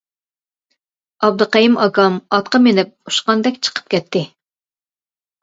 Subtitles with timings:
[1.27, 4.25] ئابدۇقەييۇم ئاكام ئاتقا مىنىپ ئۇچقاندەك چىقىپ كەتتى.